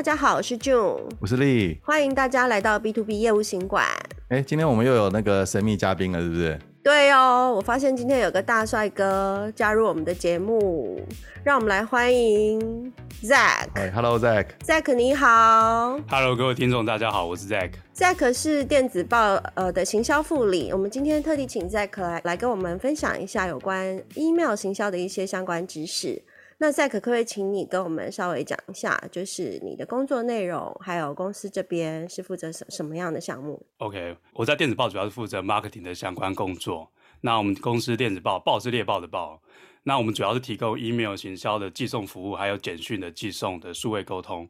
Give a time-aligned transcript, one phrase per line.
[0.00, 3.84] 大家好，我是 June，我是丽，欢迎大家来到 B to B 业务行馆。
[4.28, 6.58] 哎，今天我们又有那个神秘嘉宾了，是不是？
[6.82, 11.06] 对哦，我发现今天有个大帅哥加入我们的节目，
[11.44, 12.90] 让我们来欢迎
[13.22, 13.66] Zack。
[13.74, 14.46] 哎，Hello Zack。
[14.64, 16.00] Zack 你好。
[16.08, 17.72] Hello，各位听众大家好，我是 Zack。
[17.94, 26.22] Zack 是电子报呃的行销副理，我们今天特地请 Zack 来来跟我们分享一下有关 email 行销的一些相关知识。
[26.62, 36.92] 那赛可可不可以请你跟我们稍微讲一下，就是你的工作内容，还有公司这边是负责什什么样的项目？OK，我在电子报主要是负责 marketing 的相关工作。
[37.22, 39.40] 那我们公司电子报，报是猎报的报。
[39.84, 44.46] 那我们主要是提供 email 行销的寄送服务，还有简讯的寄送的数位沟通。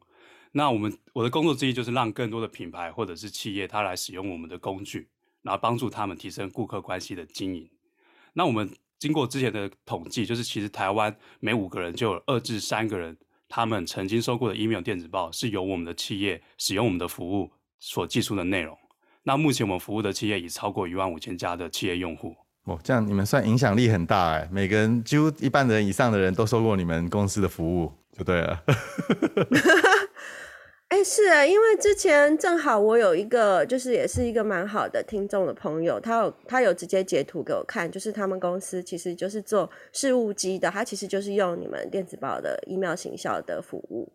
[0.50, 5.08] 那我们我的工作之一就是让更多的品牌或者是企业，它来使用我们的工具，
[5.42, 7.70] 然后帮助他们提升顾客关系的经营。
[8.32, 8.68] 那我们。
[9.00, 13.16] 经过之前的统计，就是其实台湾每五个人就有二至三个人，
[13.48, 18.76] 他们曾经收过的 email 电子报是由我们的企业使用我们的服务所寄出的内容。
[19.22, 22.36] 那目前我们服务的企业已超过一万五千家的企业用户。
[22.64, 28.62] 哦，这样你们算影响力很大哎，每个人几乎一半的人以上的人都收过你们公司的服务，就对了。
[30.90, 44.10] 哎、是啊，因为之前正好我有一个，就是也是一个蛮好的听众的朋友，他有他有直接截图给我看，就是他们公司其实就是做事务机的，他其实就是用你们电子报的 email 行销的服务。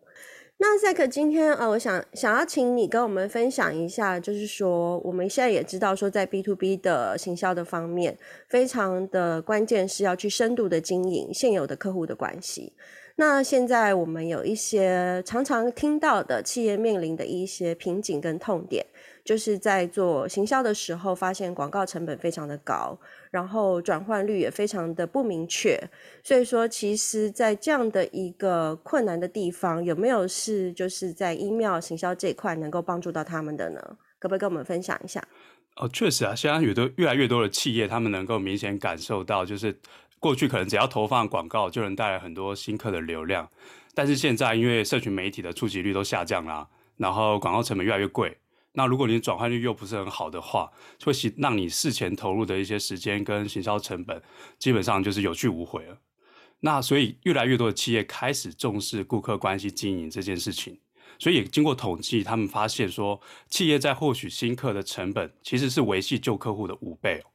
[0.58, 12.74] 那 Zack 今天呃，我想想要请你跟我们分享一下，就是说我们现在也知道说在 B to B 的行销的方面，非常的关键是要去深度的经营现有的客户的关系。
[13.18, 18.84] 那现在我们有一些常常听到的企业面临的一些瓶颈跟痛点，
[19.24, 22.98] 就是在做行销的时候，发现广告成本非常的高，
[23.30, 25.80] 然后转换率也非常的不明确。
[26.22, 33.80] 所以说，其实，在这样的一个困难的地方，有没有是就是在 email 行销这一块能够帮助到他们的呢？
[34.18, 35.26] 可不可以跟我们分享一下？
[35.76, 39.74] 哦，确实啊，现在有的越来越多的企业，他们能够明显感受到，就是。
[40.18, 43.48] 过去可能只要投放广告就能带来很多新客的流量，
[43.94, 48.36] 但是现在因为社群媒体的触及率都下降啦，然后广告成本越来越贵，
[48.72, 54.20] 那如果你转换率又不是很好的话，就会让你事前投入的一些时间跟行销成本
[54.58, 55.98] 基本上就是有去无回了。
[56.60, 60.80] 那所以越来越多的企业开始重视顾客关系经营这件事情，
[61.18, 67.28] 所以也经过统计，他们发现说，企业在获取新客的成本其实是维系旧客户的五倍哦。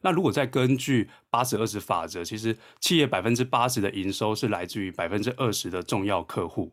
[0.00, 6.72] 那如果再根据八十二十法则，其实企业百分之八十的营收是来自于百分之二十的重要客户。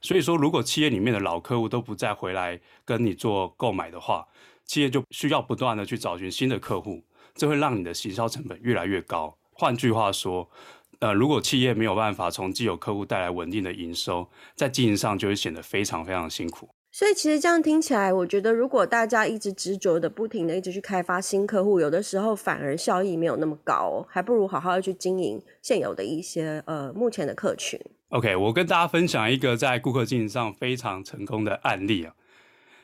[0.00, 4.26] 所以说，如果企业里面的老客户都不再回来跟你做购买的话，
[4.64, 9.36] 企业就需要不断的去找寻新的客户，这会让你的行销成本越来越高。
[9.52, 10.50] 换句话说，
[10.98, 16.73] 呃，如果企业没有办法从既有客户带来稳定的营收，在经营上就会显得非常非常辛苦。
[16.96, 27.80] 所以其实这样听起来，我觉得如果大家一直执着的、不停的一直去开发新客户，有的时候反而效益没有那么高，还不如好好的去经营现有的一些呃目前的客群。
[28.10, 32.14] OK，我跟大家分享一个在顾客经营上非常成功的案例啊。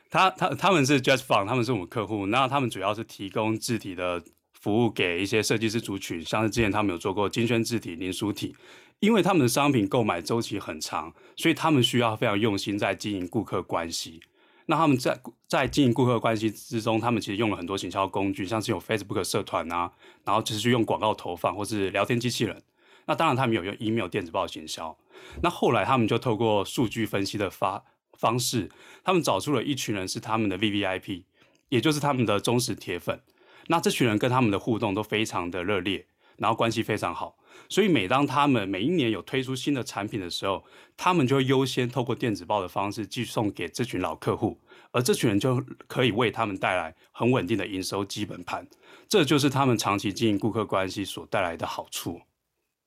[0.09, 4.21] 他他他们是 JustFont，他们是我们客户，那他们主要是提供字体的
[4.51, 8.53] 服务给一些设计师族群，像是之前他们有做过金萱字体、零书体。
[9.01, 14.21] 因为他们的商品购买周期很长，所以他们需要非常用心在经营顾客关系。
[14.67, 19.91] 那他们在在经营顾客关系之中，他们其实用了很多行销工具，像是有 Facebook 社团啊，
[20.23, 22.61] 然后就是去用广告投放或是聊天机器人。
[23.07, 24.95] 那当然他们有用 email 电子报行销。
[25.41, 27.83] 那后来他们就透过数据分析的发
[28.13, 28.69] 方式，
[29.03, 31.23] 他们找出了一群人是他们的 VVIP，
[31.69, 33.19] 也就是他们的忠实铁粉。
[33.67, 36.05] 那这群人跟他们的互动都非常的热烈，
[36.41, 37.37] 然后关系非常好。
[37.69, 40.63] 所以每当他们每一年有推出新的产品的时候，
[40.97, 44.59] 他们就会优先透过电子报的方式寄送给这群老客户，
[44.91, 48.67] 而这群人就可以为他们带来很稳定的营收基本盘。
[49.07, 52.19] 这就是他们长期经营顾客关系所带来的好处。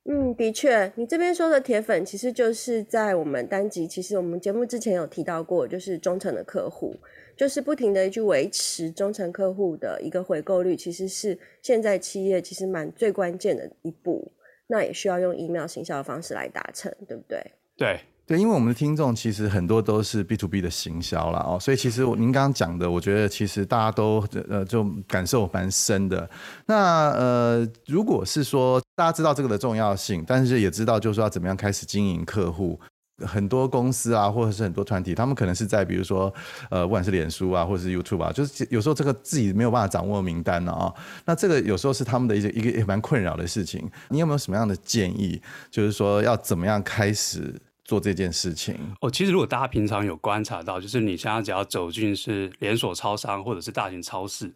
[0.06, 6.94] 嗯，的确，你这边说的铁粉，其实就是在我们单集，其实我们节目之前有提到过，就是忠诚的客户，
[7.34, 14.30] 就是不停的去维持忠诚客户的一个回购率，其实是现在企业其实蛮最关键的一步。
[14.66, 17.42] 那也需要用 email 行销的方式来达成，对不对？
[17.76, 26.28] 对对，因为我们的听众其实很多都是 B to B 的行销啦哦，所以其实您刚刚讲的，我觉得其实大家都呃就感受蛮深的。
[26.66, 32.80] 那呃，如果是说大家知道这个的重要性，但是也知道就是说要怎么样开始经营客户。
[33.24, 36.34] 很多公司啊，或者是很多团体，他们可能是在比如说，
[36.68, 40.92] 呃，不管是脸书啊，或者是 YouTube 啊，就是有时候这个自己没有办法掌握名单啊，
[41.24, 43.88] 那这个有时候是他们的一个一个也蛮困扰的事情。
[44.08, 45.40] 你有没有什么样的建议？
[45.70, 48.76] 就是说要怎么样开始做这件事情？
[49.00, 54.52] 哦，其实如果大家平常有观察到，就是你现在只要走进是连锁超商或者是大型超市，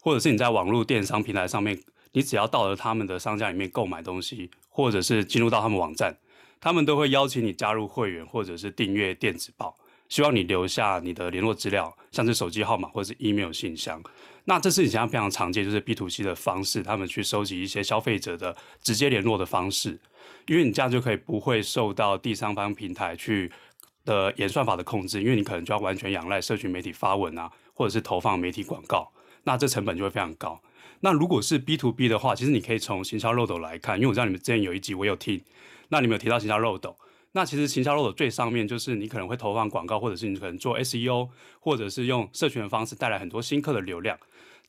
[0.00, 1.78] 或者是你在网络电商平台上面，
[2.12, 6.16] 你只要到了他们的商家里面购买东西，或者是进入到他们网站，
[6.60, 9.76] 他们都会邀请你加入会员或者是订阅电子报。
[10.08, 14.02] 希望你留下你的联络资料，像是手机号码或者是 email 信箱。
[14.44, 20.00] 那这是你现在非常常见，就是 B to C 的方式，他们去收集一些消费者的直接联络的方式，
[20.46, 23.50] 因为你这样就可以不会受到第三方平台去
[24.04, 29.12] 的演算法的控制，因为你可能就要完全仰赖社群媒体发文啊，或者是投放媒体广告，
[29.44, 30.60] 那这成本就会非常高。
[31.00, 35.42] 那如果是 B to B 的话，其实你可以从行销漏斗来看，因为我知道你们之前有一集我有听，
[35.88, 36.96] 那你们有提到行销漏斗。
[37.32, 41.28] 那其实行销漏斗最上面就是你可能会投放广告，或者是你可能做 SEO，
[41.60, 44.18] 或者是用社群的方式带来很多新客的流量。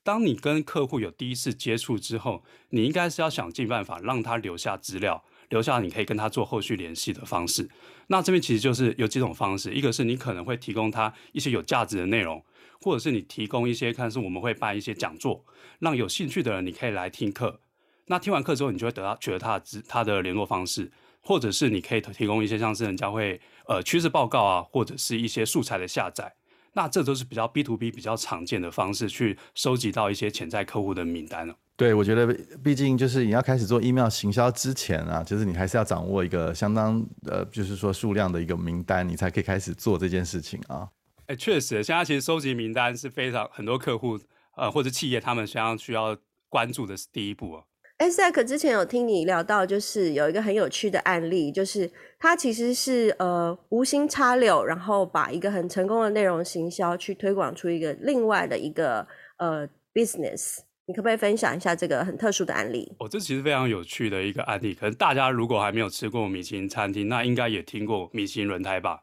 [0.04, 7.70] 当你跟客户有第一次接触之后，你应该是要想尽办法让他留下资料，留下你可以跟他做后续联系的方式。
[8.08, 12.44] 那这边其实就是有几种方式，一个是你可能会提供他一些有价值的内容，
[12.82, 15.46] 或者是你提供一些看是我们会办一些讲座，
[15.78, 17.62] 让有兴趣的人你可以来听课。
[18.08, 20.92] 那听完课之后，你就会得到取得他的他的联络方式。
[21.24, 26.34] 或者是你可以提供一些像是人家会呃趋势报告啊，或者是一些素材的下载，
[26.74, 31.56] 那这都是比较 B to B 比较常见的方式去收集到一些潜在客户的名单了。
[31.82, 32.28] 对，我觉得
[32.64, 40.88] 毕竟就是你要开始做 email 行销之前啊，就是你还是要掌握一个相当呃，就是说数量的一个名单，你才可以开始做这件事情啊。
[41.26, 44.20] 哎，确实，现在其实收集名单是非常很多客户
[44.56, 46.16] 呃或者企业他们相当需要
[46.50, 47.64] 关注的是第一步啊。
[47.98, 51.90] 哎，Zack 之前有听你聊到，就是有一个很有趣的案例，就是
[52.20, 59.08] 他其实是呃无心插柳，然后把一个很成功的内容行销去推广出一个另外的一个
[59.38, 60.60] 呃 business，
[60.92, 62.92] 你可不可以分享一下这个很特殊的案例？
[63.00, 69.00] 哦，这其实非常有趣的一个案例，可能大家如果还没有吃过米其林餐厅，那应该也听过米其林轮胎吧？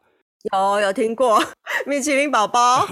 [0.53, 1.43] 有，有听过
[1.87, 2.85] 米其林宝宝。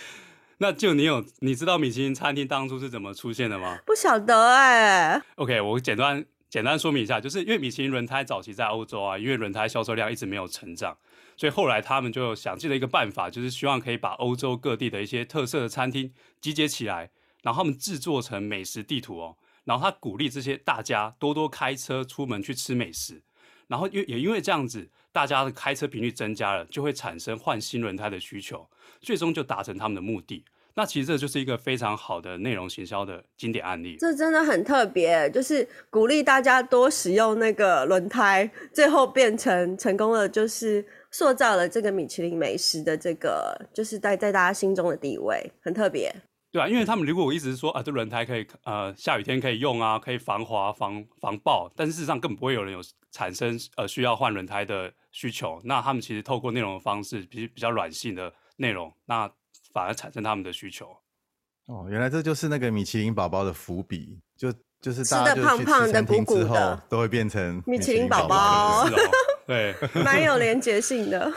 [0.56, 3.80] 那就你有你知道米其林餐厅当初是怎么出现的吗？
[3.84, 5.22] 不晓得哎、欸。
[5.34, 10.96] OK，我简单简单说明一下，就是因为米其林轮胎早期在欧洲啊，因为轮胎销售量一直没有成长，
[11.36, 16.10] 所以后来他们就想尽了一个办法，就是希望可以把欧洲各地的一些特色的餐厅
[16.40, 17.10] 集结起来，
[17.42, 23.22] 然后他们制作成美食地图哦，然后他鼓励这些大家多多开车出门去吃美食，
[23.66, 28.68] 然后因也因为这样子，大家的开车频率增加了，就会产生换新轮胎的需求。
[29.00, 30.44] 最终就达成他们的目的，
[30.74, 33.96] 那其实这就是一个非常好的内容行销的经典案例。
[34.00, 46.12] 这真的很特别，就是鼓励大家多使用那个轮胎，最后变成成功了，就是塑造了这个米其林美食的这个，就是在在大家心中的地位，很特别。
[46.50, 52.80] 对啊，因为他们如果我一直说啊，这轮胎可以呃下雨天可以用啊，可以防滑防防爆，但是事实上根本不会有人有
[53.10, 55.60] 产生呃需要换轮胎的需求。
[55.64, 58.32] 那他们其实透过内容的方式，比比较软性的。
[58.60, 59.30] 内容，那
[59.72, 60.88] 反而产生他们的需求。
[61.66, 68.84] 哦，原来这就是那个米其林宝宝的伏笔，就就是大家吃的胖胖的、鼓鼓的，都会变成米其林宝宝。
[69.46, 69.72] 对，
[70.02, 71.32] 蛮有连结性的。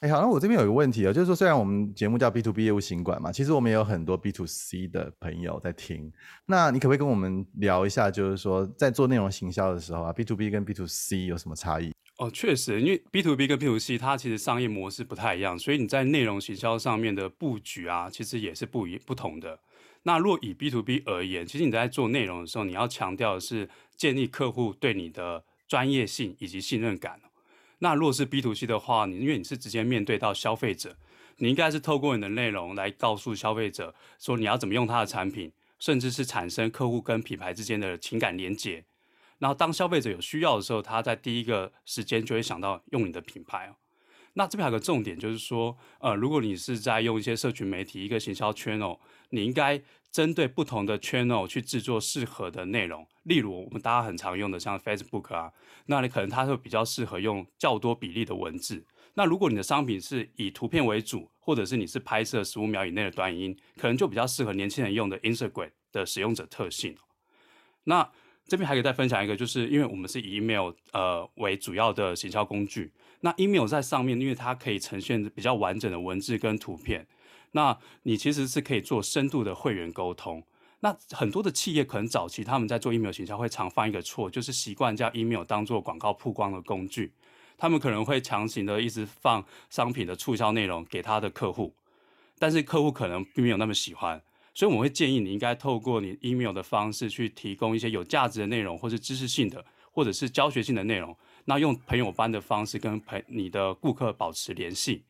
[0.00, 6.12] 哎，好，那我这边有一个问题啊，就是说，虽然我们节目叫 B to B 业务行管嘛，其实我们也有很多 B to C 的朋友在听。
[6.46, 11.92] 那你可不可以跟我们聊一下，就是说，在做内容行销的时候啊，B to B 跟 B to C 有什么差异？
[12.18, 19.58] 哦，确实，因为 B to B 跟 B to C 它其实商业模式不太一样，所以你在内容行销上面的布局啊，其实也是不一不同的。
[20.04, 27.20] 那若以 B to B 而言，其实你在做内容的时候，你要强调的是建立客户对你的专业性以及信任感。
[27.78, 30.96] 那若是 B to C 的话，你因为你是直接面对到消费者，
[31.36, 38.84] 你应该是透过你的内容来告诉消费者说你要怎么用他的产品，甚至是产生客户跟品牌之间的情感连结。
[39.38, 43.72] 然后，当消费者有需要的时候，他在第一个时间就会想到用你的品牌。
[44.34, 48.98] 那这边还有个重点，就是说，呃，如果你是在用一些社群媒体一个行销 channel，
[49.30, 53.06] 你应该针对不同的 channel 去制作适合的内容。
[53.24, 55.52] 例如，我们大家很常用的像 Facebook 啊，
[55.86, 58.86] 那你可能它会比较适合用较多比例的文字。
[59.14, 66.96] 那如果你的商品是以图片为主，或者是你是拍摄十五秒以内的短影音，可能就比较适合年轻人用的 Instagram 的使用者特性。
[67.84, 68.10] 那
[68.46, 77.06] 这边还可以再分享一个，就是因为我们是以 email 呃为主要的行销工具，那 email 在上面，因为它可以呈现比较完整的文字跟图片，
[77.52, 80.42] 那你其实是可以做深度的会员沟通。
[80.80, 87.12] 那很多的企业可能早期他们在做 email 行销会常犯一个错，就是习惯将 email 当做广告曝光的工具，
[87.56, 91.74] 他们可能会强行的一直放商品的促销内容给他的客户，
[92.38, 94.22] 但是客户可能并没有那么喜欢。
[94.54, 105.04] 所以我们会建议你应该透过你 email 的方式去提供一些有价值的内容，或是知识性的，或者是教学性的内容，那用朋友般的方式跟朋你的顾客保持联系，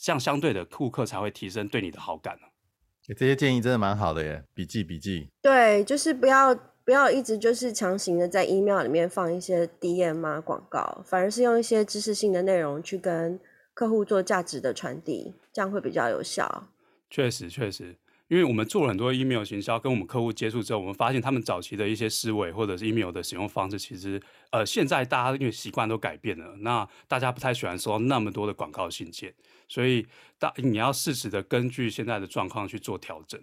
[0.00, 2.38] 这样相对的顾客才会提升对你的好感。
[3.16, 5.28] 这些建议真的蛮好的耶，笔记笔记。
[5.40, 13.40] 对，就是不要不要一直就是强行的在 email 里面放一些 DM 啊广告，反而是用一些知识性的内容去跟
[13.72, 16.68] 客户做价值的传递，这样会比较有效。
[17.08, 17.96] 确实，确实。
[18.28, 24.20] 因为我们做了很多 email 行销，跟我们客户接触之后，我们发现他们早期的一些思维或者是 email 的使用方式，其实
[24.50, 29.34] 呃，现在大家因为习惯都改变了，那大家不太喜欢收到那么多的广告信件，
[29.66, 30.06] 所以
[30.38, 33.40] 大你要适时的根据现在的状况去做调整。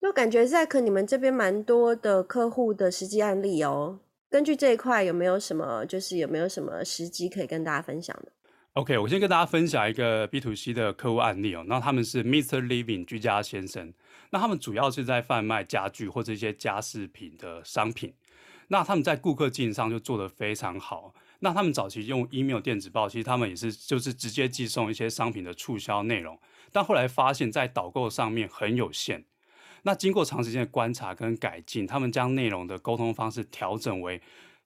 [0.00, 8.32] 就感觉 Zack 你们这边蛮多的客户的实际案例哦，根据这一块有没有什么，就是有没有什么时机可以跟大家分享的
[8.74, 11.62] ？OK，我先跟大家分享一个 B to C 的客户案例哦。
[11.66, 12.62] 那他们是 Mr.
[12.62, 13.92] Living 居家先生，
[14.30, 18.14] 那他们主要是在贩卖家具或者一些家饰品的商品。
[18.68, 21.14] 那他们在顾客经营上就做得非常好。
[21.40, 26.38] 那他们早期用 email 电子报，其实他们也是就是直接寄送一些商品的促销内容，
[26.70, 29.24] 但后来发现，在导购上面很有限。
[29.82, 34.22] 那经过长时间的观察跟改进，他们将内容的沟通方式调整为。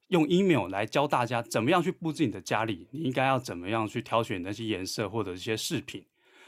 [0.09, 6.05] 用 email 来教大家怎么样去布置你的家里，你应该要怎么样去挑选那些颜色或者一些饰品，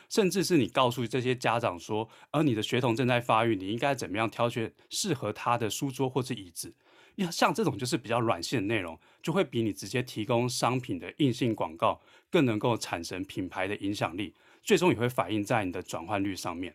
[0.10, 6.74] 甚至是你告诉这些家长说，而你的学童正在发育，你应该怎么样挑选适合他的书桌或者椅子。
[7.16, 12.00] 要像这种就是比较软性的内容，就会比你直接提供商品的硬性广告
[12.30, 16.74] 更能够产生品牌的影响力，最终也会反映在你的转换率上面。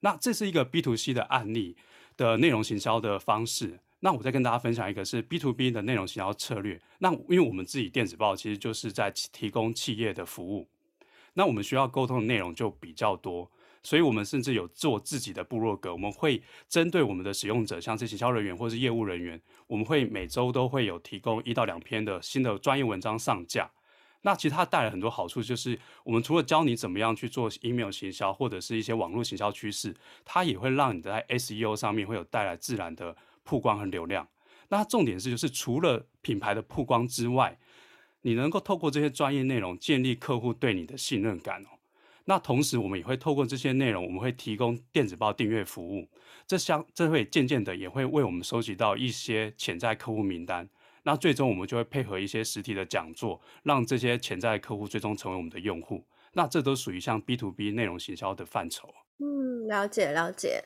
[0.00, 1.76] 那这是一个 B to C 的案例
[2.16, 3.80] 的内容行销的方式。
[4.00, 6.80] 那我再跟大家分享一个是 B to B 的内容行销策略。
[6.98, 10.68] 那因为我们自己电子报其实就是在提供企业的服务，
[11.34, 13.50] 那我们需要沟通的内容就比较多，
[13.82, 15.92] 所以我们甚至有做自己的部落格。
[15.92, 23.68] 我们会针对我们的使用者，像是行销人员或是业务人员，我们会每周都会有提供一到两篇的新的专业文章上架。
[24.22, 33.16] 那其实它带来很多好处，就是我们除了教你怎么样去做 email 行销或者是一些网络行销趋势，它也会让你在 SEO 上面会有带来自然的。
[33.48, 34.28] 曝光和流量，
[34.68, 37.58] 那重点是就是除了品牌的曝光之外，
[38.20, 41.68] 你能够透过这些专业内容建立客户对你的信任感哦。
[42.26, 46.06] 那同时我们也会透过这些内容，我们会提供电子报订阅服务，
[46.46, 50.68] 这相这会渐渐的也会为我们收集到一些潜在客户名单。
[51.04, 56.04] 那最终我们就会配合一些实体的讲座，让这些潜在客户最终成为我们的用户。
[56.34, 58.92] 那这都属于像 B to B 内容行销的范畴。
[59.20, 60.62] 嗯，了解了解。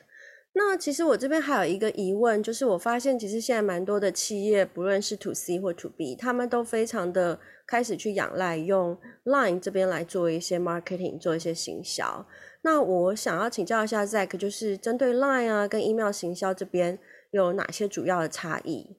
[0.55, 12.27] 那其实我这边还有一个疑问，就是我发现其实现在蛮多的企业，不论是 To C 或 To B，他们都非常的开始去仰赖用 Line 这边来做一些 marketing，做一些行销。
[12.61, 16.99] 那我想要请教一下 Zack，就是针对 Line 啊跟 email 行销这边
[17.31, 18.99] 有哪些主要的差异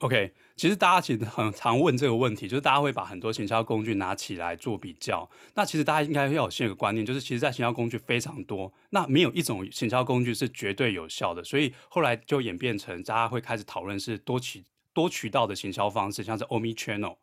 [0.00, 0.34] ？OK。
[0.60, 5.26] 其实大家其实很常问这个问题，就是大家会把很多行销工具拿起来做比较。
[5.54, 11.42] 那其实大家应该要有先有个观念，就是其实，在行销工具非常多，那没有一种行销工具是绝对有效的。
[11.42, 14.62] 所以后来就演变成大家会开始讨论是多渠
[14.92, 17.16] 多渠道的行销方式，像是 Omni Channel。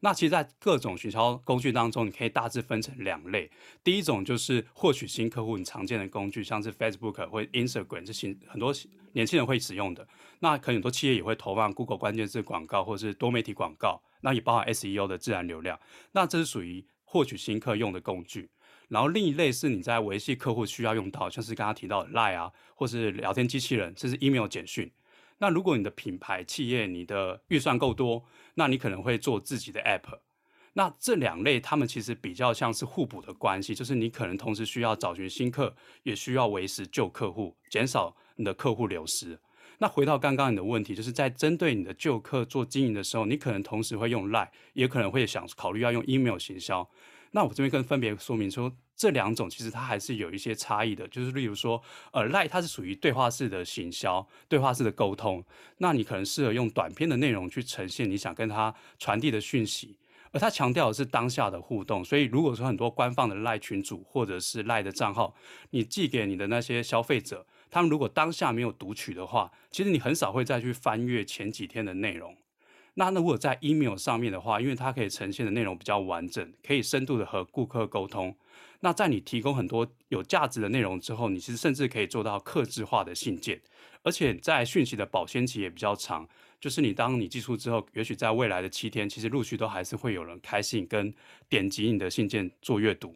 [0.00, 3.50] 那其实，在各种行销工具当中，你可以大致分成两类。
[3.82, 8.74] 第一种就是获取新客户，你常见的工具，像是 Facebook 或 Instagram，这些很多
[9.12, 10.06] 年轻人会使用的。
[10.40, 15.78] 那可能很多企业也会投放 Google 关键字广告或是多媒体广告，那也包含 SEO 的自然流量。
[16.12, 18.50] 那这是属于获取新客用的工具。
[18.88, 24.88] 然后另一类是你在维系客户需要用到，像是刚刚提到的 Line 啊，或是聊天机器人，甚至 email 简讯。
[25.38, 28.24] 那如果你的品牌企业你的预算够多，
[28.54, 30.18] 那你可能会做自己的 app。
[30.74, 39.38] 那这两类他们其实比较像是互补的关系，就是你可能同时需要找寻新客，也需要维持旧客户，减少你的客户流失。
[39.78, 46.88] 那回到刚刚你的问题，就是在针对你的旧客做经营的时候，你可能同时会用 Line，也可能会想考虑要用 email 行销。
[47.32, 55.44] 那我这边跟分别说明说，这两种其实它还是有一些差异的，就是例如说，呃 lie 它是属于对话式的行销，对话式的沟通，
[55.78, 59.98] 那你可能适合用短篇的内容去呈现你想跟他传递的讯息，
[60.32, 65.34] 而它强调的是当下的互动，所以如果说很多官方的 lie 群组或者是 lie 的账号，
[65.70, 72.34] 你寄给你的那些消费者，他们如果当下没有读取的话，其实你很少会再去翻阅前几天的内容。
[72.98, 78.34] 那如果在 email 上面的话，因为它可以呈现的内容比较完整，可以深度的和顾客沟通。
[78.80, 83.60] 那在你提供很多有价值的内容之后，你其实甚至可以做到客制化的信件，
[84.02, 86.26] 而且在讯息的保鲜期也比较长。
[86.58, 91.12] 就是你当你寄出之后，也许在未来的七天，其实陆续都还是会有人开信跟
[91.50, 93.14] 点击你的信件做阅读。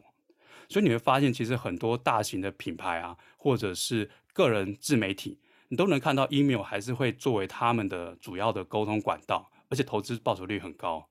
[0.69, 9.49] 所以你会发现，其实很多大型的品牌啊，或者是个人自媒体，你都能看到 email 还是会作为他们的主要的沟通管道。
[9.71, 11.07] 而且投资报酬率很高。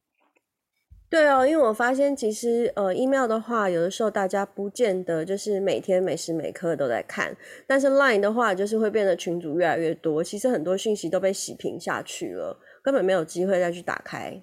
[1.08, 7.36] 对哦，因为我发现其实呃，email 的话，有的时候大家不见得就是每天每时每刻都在看，
[7.66, 14.40] 但是 line 的话，就是会变得群组越来越多，其实很多讯息都被洗屏下去了，根本没有机会再去打开。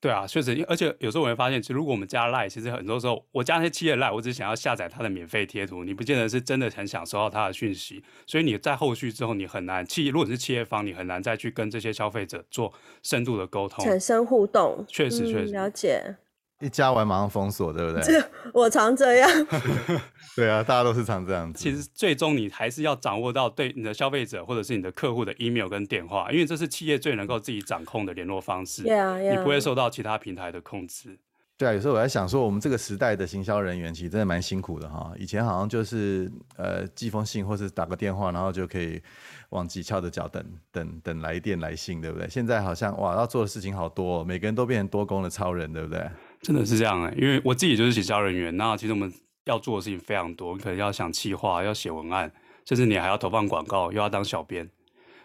[0.00, 14.84] 对啊，确实，而且有时候我会发现，其实如果我们加 Line，其实很多时候我加那些企业 Line，我只想要下载它的免费贴图，你不见得是真的很想收到它的讯息，所以你在后续之后，你很难企业，如果你是企业方，你很难再去跟这些消费者做深度的沟通，产生互动。
[14.86, 16.16] 确实，确实，嗯，了解。
[16.60, 18.02] 一加完马上封锁，对不对？
[18.02, 19.30] 这我常这样。
[20.34, 21.58] 对啊，大家都是常这样子。
[21.58, 28.82] 其实最终你还是要掌握到对你的消费者或者是你的客户的 email 跟电话，因为这是企业最能够自己掌控的联络方式。
[28.82, 29.36] Yeah, yeah.
[29.36, 31.18] 你不会受到其他平台的控制。
[31.56, 35.12] 对啊，有时候我在想说，我们这个时代的行销人员其实真的蛮辛苦的哈。
[35.16, 39.02] 以前好像就是呃寄封信或是打个电话，然后就可以
[39.50, 42.28] 忘记翘的脚等等等来电来信，对不对？
[42.28, 46.08] 现在好像哇，要做的事情好多，每个人都变成多功的超人，对不对？
[46.40, 49.12] 真的是这样哎、因为我自己就是行销人员，那其实我们
[49.44, 52.30] 要做的事情非常多，可能要想企划，要写文案，
[52.64, 54.68] 甚至你还要投放广告，又要当小编，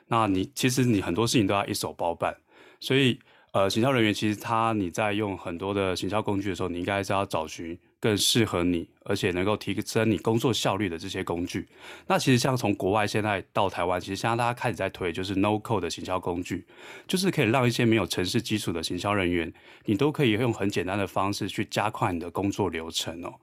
[0.07, 2.35] 那你其实你很多事情都要一手包办。
[2.79, 3.19] 所以
[3.51, 11.65] 呃，行销人员其实他你在用很多的行销工具的时候，你应该是要找寻更适合你，而且能够提升你工作效率的这些工具。
[12.05, 16.65] 那其实像从国外现在到台湾，其实现在大家开始在推就是 No Code 的行销工具，
[17.07, 19.53] 就是可以让一些没有程式基础的行销人员，
[19.85, 23.35] 你都可以用很简单的方式去加快你的工作流程哦。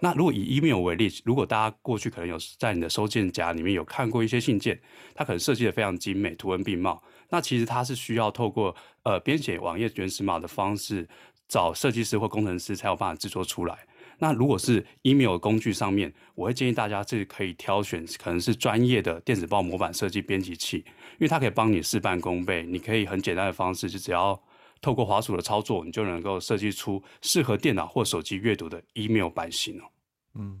[0.00, 4.80] 那如果以 email 为例，如果大家过去可能有在你的收件夹里面有看过一些信件，
[5.14, 7.02] 它可能设计的非常精美，图文并茂。
[7.28, 11.06] 那其实它是需要透过呃编写网页原始码的方式，
[11.46, 13.76] 找设计师或工程师才有办法制作出来。
[14.18, 22.64] 那如果是 email 工具上面，我会建议大家是可以挑选可能是专业的电子报模板设计编辑器，因为它可以帮你事半功倍。
[22.64, 24.40] 你可以很简单的方式，就只要
[24.80, 29.84] 透过滑鼠的操作，你就能够设计出适合电脑或手机阅读的 email 版型哦。
[30.34, 30.60] 嗯，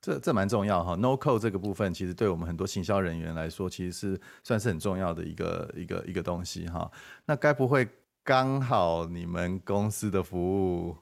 [0.00, 0.94] 这这蛮重要哈。
[0.94, 6.90] No code 这个部分，其实对我们很多行销人员来说，其实是算是很重要的一个一个一个东西哈。
[7.26, 7.88] 那该不会
[8.22, 10.38] 刚好你们公司的服
[10.86, 10.96] 务？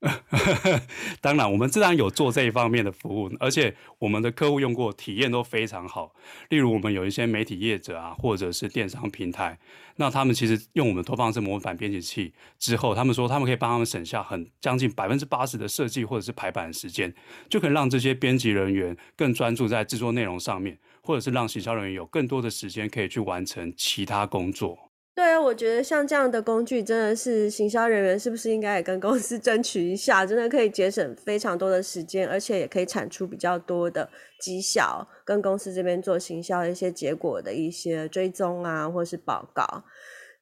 [1.20, 6.14] 当然，我们自然有做这一方面的服务，而且我们的客户用过，体验都非常好。
[6.48, 9.58] 例如，我们有一些媒体业者啊，或者是电商平台，
[9.96, 17.12] 那他们其实用我们投放式模板编辑器之后，他们说他们可以帮他们省下很将近百分之八十的设计或者是排版时间，
[17.50, 24.89] 就可以让这些编辑人员更专注在制作内容上面，或者是让行销人员有更多的时间可以去完成其他工作。
[25.12, 30.24] 对啊，我觉得像这样的工具真的是行销人员是不是应该也跟公司争取一下？
[30.24, 34.08] 真的可以节省非常多的时间，而且也可以产出比较多的
[34.40, 39.84] 绩效，跟公司这边做行销的一些结果的一些追踪啊，或是报告。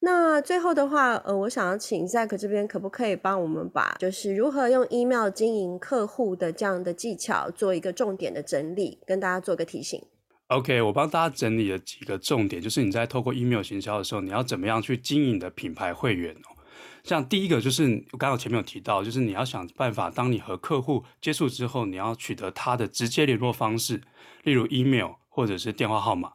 [0.00, 10.00] 那最后的话，呃，我想要请 Zack 这边可不可以帮我们把就是如何用 email 经营客户的这样的技巧做一个重点的整理，跟大家做个提醒。
[10.49, 16.57] OK，我帮大家整理了几个重点，就是你在透过 email 行销的时候，你要怎么样去经营的品牌会员哦。
[17.05, 24.01] 像第一个就是我刚刚前面有提到，就是你要想办法，当你和客户接触之后，你要取得他的直接联络方式，
[24.43, 26.33] 例如 email 或者是电话号码，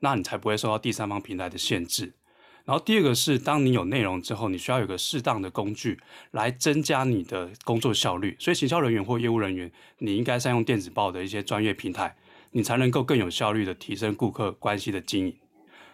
[0.00, 2.12] 那你才不会受到第三方平台的限制。
[2.66, 5.98] 然后第二个是，当你有内容之后，你需要有个适当的工具
[6.32, 8.36] 来增加你的工作效率。
[8.38, 12.14] 所以行销人员或业务人员，你应该善用电子报的一些专业平台。
[12.56, 15.36] 你才能够更有效率的提升顾客关系的经营。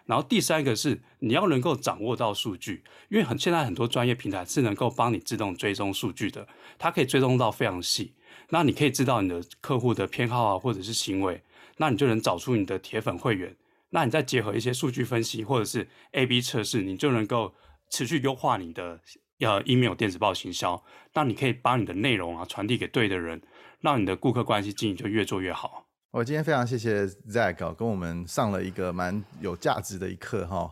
[0.04, 6.46] 然后第三个是你要能够掌握到数据，因为很现在很多专业平台是能够帮你自动追踪数据的，
[6.78, 8.12] 它可以追踪到非常细。
[8.50, 11.42] 那你可以知道你的客户的偏好啊，或者是行为，
[11.78, 13.56] 那你就能找出你的铁粉会员。
[13.90, 17.54] 那你再结合一些数据分析或者是 A/B 测试，你就能够
[17.88, 19.00] 持续优化你的
[19.38, 20.84] 呃 email 电子报行销。
[21.14, 23.40] 那你可以把你的内容啊传递给对的人，
[23.80, 25.86] 让你的顾客关系经营就越做越好。
[26.12, 30.68] 我今天非常谢谢 Zack 跟我们上了一个蛮有价值的一课哈。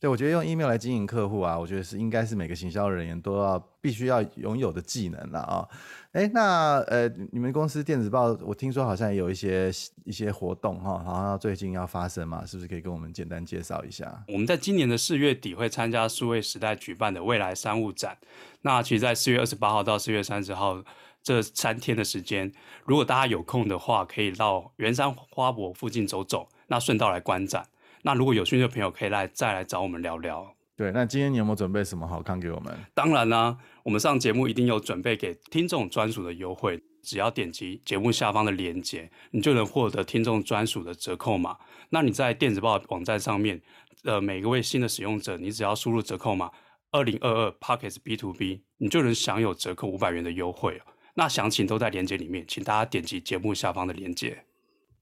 [0.00, 5.68] 对，我觉得用 email 来经营客户啊，我觉得是应该是每个行销人员都要必须要拥有的技能了啊。
[6.12, 9.70] 哎，那呃，你们公司电子报，我听说好像也有一些
[10.04, 14.24] 一些活动哈，好像最近要发生嘛，是不是可以跟我们简单介绍一下？
[14.28, 18.16] 我们在今年的四月底会参加数位时代举办的未来商务展，
[18.62, 20.82] 那其实，在四月二十八号到四月三十号。
[21.22, 22.52] 这三天的时间，
[22.84, 27.66] 如果大家有空的话，可以到圆山花博附近走走，那顺道来观展。
[28.02, 30.54] 那如果有兴趣的朋友，可以来再来找我们聊聊。
[30.76, 32.72] 对，那今天你有没有准备什么好看给我们？
[32.94, 41.56] 当然啦、啊，我们上节目一定有准备给听众专属的优惠，只要点击节目下方的链接，你就能获得听众专属的折扣码。
[41.90, 43.60] 那你在电子报网站上面，
[44.04, 46.48] 呃，每一位新的使用者，你只要输入折扣码
[46.92, 50.80] 二零二二 Podcast B to B，你就能享有折扣五百元的优惠。
[51.18, 54.44] 那详情都在链接里面，请大家点击节目下方的链接。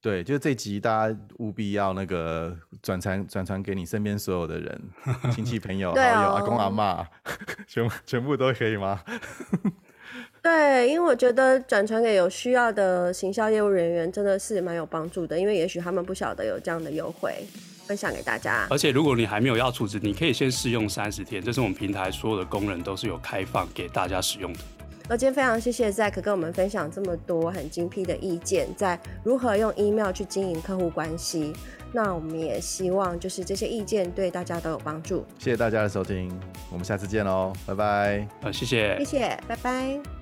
[0.00, 4.81] 对，就这集大家务必要那个转传转传给你身边所有的人，
[5.31, 7.07] 亲戚朋友、 好友、阿公阿妈，
[7.68, 8.98] 全全部都可以吗？
[10.42, 17.44] 对，因为我觉得转传给有需要的行销业务人员真的是蛮有帮助的，因为也许他们不晓得有这样的优惠，
[17.87, 18.66] 分享给大家。
[18.70, 24.61] 而且如果你还没有要储值，你可以先试用三十天，这是我们平台所有的工人都是有开放给大家使用的。
[25.09, 31.53] 那今天非常谢谢 Zack 跟我们分享这么多很精辟的意见，在如何用 email 去经营客户关系。
[31.92, 35.25] 那我们也希望就是这些意见对大家都有帮助。
[35.38, 36.29] 谢谢大家的收听，
[36.71, 38.29] 我们下次见喽，拜拜。
[38.42, 40.15] 啊，谢谢，谢谢，拜拜。